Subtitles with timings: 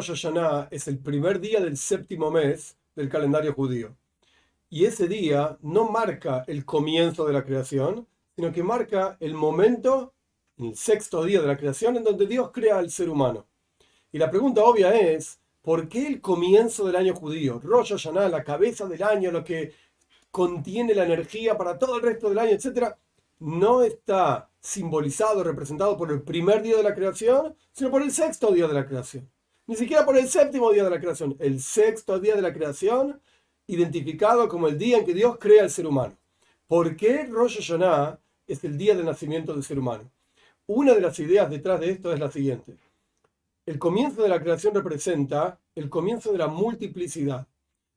[0.00, 3.94] Rosh Hashanah es el primer día del séptimo mes del calendario judío.
[4.70, 10.14] Y ese día no marca el comienzo de la creación, sino que marca el momento,
[10.56, 13.46] el sexto día de la creación, en donde Dios crea al ser humano.
[14.10, 18.42] Y la pregunta obvia es, ¿por qué el comienzo del año judío, Rosh Hashanah, la
[18.42, 19.74] cabeza del año, lo que
[20.30, 22.98] contiene la energía para todo el resto del año, etcétera,
[23.40, 28.50] no está simbolizado, representado por el primer día de la creación, sino por el sexto
[28.50, 29.30] día de la creación?
[29.70, 33.20] Ni siquiera por el séptimo día de la creación, el sexto día de la creación,
[33.68, 36.18] identificado como el día en que Dios crea al ser humano.
[36.66, 40.10] ¿Por qué Rosh Hashanah es el día del nacimiento del ser humano?
[40.66, 42.78] Una de las ideas detrás de esto es la siguiente.
[43.64, 47.46] El comienzo de la creación representa el comienzo de la multiplicidad.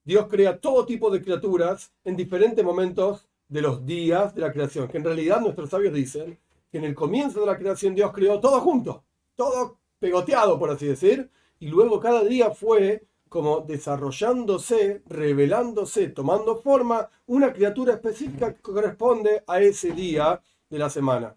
[0.04, 4.90] Dios crea todo tipo de criaturas en diferentes momentos de los días de la creación,
[4.90, 6.38] que en realidad nuestros sabios dicen
[6.72, 9.04] que en el comienzo de la creación Dios creó todo junto,
[9.34, 11.32] todo pegoteado, por así decir,
[11.64, 19.46] y luego cada día fue como desarrollándose, revelándose, tomando forma una criatura específica que corresponde
[19.48, 21.34] a ese día de la semana.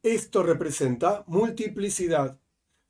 [0.00, 2.38] Esto representa multiplicidad.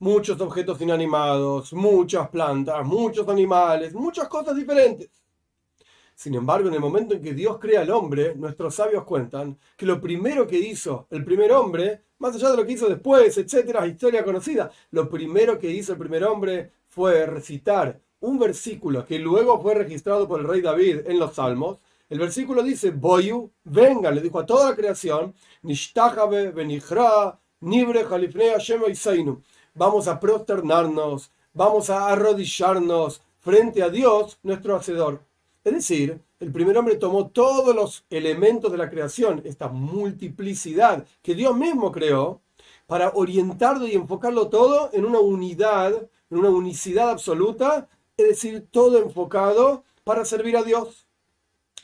[0.01, 5.09] Muchos objetos inanimados, muchas plantas, muchos animales, muchas cosas diferentes.
[6.19, 9.87] Sin embargo, en el momento en que Dios crea al hombre, nuestros sabios cuentan que
[9.87, 13.87] lo primero que hizo el primer hombre más allá de lo que hizo después, etcétera,
[13.87, 14.69] historia conocida.
[14.91, 20.27] Lo primero que hizo el primer hombre fue recitar un versículo que luego fue registrado
[20.27, 21.79] por el rey David en los Salmos.
[22.09, 25.37] El versículo dice, Boyu, venga, le dijo a toda la creación,
[27.61, 28.07] Nibre,
[29.75, 35.28] Vamos a prosternarnos, vamos a arrodillarnos frente a Dios, nuestro Hacedor.
[35.69, 41.35] Es decir, el primer hombre tomó todos los elementos de la creación, esta multiplicidad que
[41.35, 42.41] Dios mismo creó,
[42.87, 45.93] para orientarlo y enfocarlo todo en una unidad,
[46.31, 51.07] en una unicidad absoluta, es decir, todo enfocado para servir a Dios.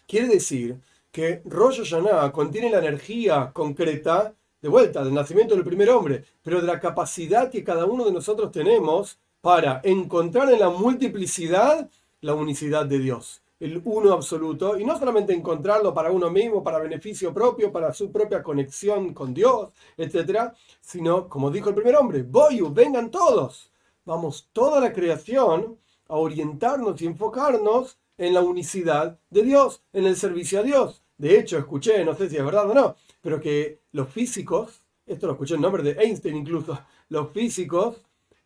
[0.06, 0.81] Quiere decir
[1.12, 4.32] que Rosh Hashanah contiene la energía concreta,
[4.62, 8.12] de vuelta, del nacimiento del primer hombre, pero de la capacidad que cada uno de
[8.12, 11.91] nosotros tenemos para encontrar en la multiplicidad
[12.22, 16.78] la unicidad de Dios el uno absoluto, y no solamente encontrarlo para uno mismo, para
[16.78, 22.22] beneficio propio, para su propia conexión con Dios, etc., sino, como dijo el primer hombre,
[22.22, 23.70] voy, vengan todos.
[24.04, 30.16] Vamos toda la creación a orientarnos y enfocarnos en la unicidad de Dios, en el
[30.16, 31.02] servicio a Dios.
[31.16, 35.26] De hecho, escuché, no sé si es verdad o no, pero que los físicos, esto
[35.26, 38.02] lo escuché en nombre de Einstein incluso, los físicos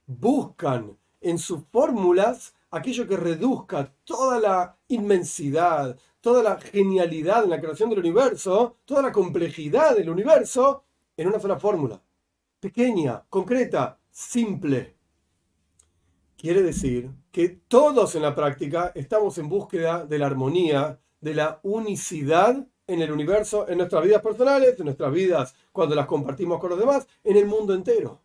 [0.06, 7.60] buscan en sus fórmulas aquello que reduzca toda la inmensidad, toda la genialidad en la
[7.60, 10.84] creación del universo, toda la complejidad del universo
[11.16, 12.00] en una sola fórmula.
[12.60, 14.96] Pequeña, concreta, simple.
[16.36, 21.60] Quiere decir que todos en la práctica estamos en búsqueda de la armonía, de la
[21.62, 26.70] unicidad en el universo, en nuestras vidas personales, en nuestras vidas cuando las compartimos con
[26.70, 28.20] los demás, en el mundo entero.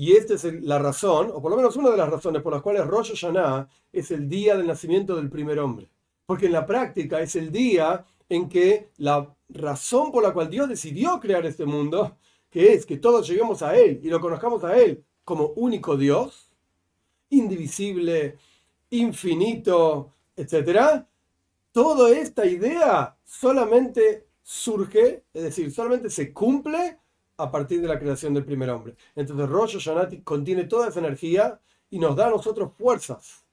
[0.00, 2.62] Y esta es la razón, o por lo menos una de las razones por las
[2.62, 5.90] cuales Rosh Hashanah es el día del nacimiento del primer hombre.
[6.24, 10.68] Porque en la práctica es el día en que la razón por la cual Dios
[10.68, 12.16] decidió crear este mundo,
[12.48, 16.48] que es que todos lleguemos a Él y lo conozcamos a Él como único Dios,
[17.30, 18.38] indivisible,
[18.90, 21.06] infinito, etc.,
[21.72, 27.00] toda esta idea solamente surge, es decir, solamente se cumple
[27.38, 28.96] a partir de la creación del primer hombre.
[29.14, 33.44] Entonces Rosh Hashanah contiene toda esa energía y nos da a nosotros fuerzas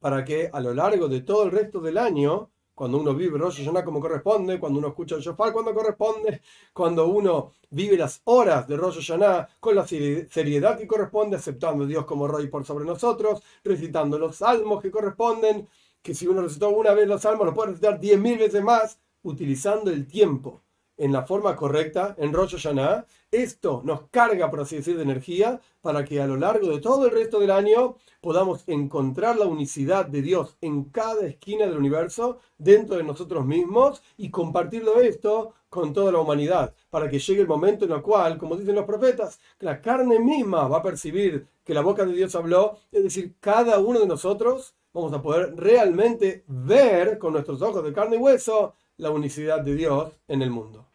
[0.00, 3.58] para que a lo largo de todo el resto del año, cuando uno vive Rosh
[3.58, 6.40] Hashanah como corresponde, cuando uno escucha el shofar cuando corresponde,
[6.72, 11.86] cuando uno vive las horas de Rosh Hashanah con la seriedad que corresponde, aceptando a
[11.86, 15.68] Dios como Rey por sobre nosotros, recitando los salmos que corresponden,
[16.02, 18.98] que si uno recitó una vez los salmos, lo puede recitar diez mil veces más,
[19.22, 20.63] utilizando el tiempo
[20.96, 25.60] en la forma correcta, en Rosh Hashanah, esto nos carga, por así decir, de energía
[25.80, 30.06] para que a lo largo de todo el resto del año podamos encontrar la unicidad
[30.06, 35.92] de Dios en cada esquina del universo, dentro de nosotros mismos, y compartirlo esto con
[35.92, 39.40] toda la humanidad, para que llegue el momento en el cual, como dicen los profetas,
[39.58, 43.80] la carne misma va a percibir que la boca de Dios habló, es decir, cada
[43.80, 48.74] uno de nosotros vamos a poder realmente ver con nuestros ojos de carne y hueso
[48.96, 50.86] la unicidad de Dios en el mundo.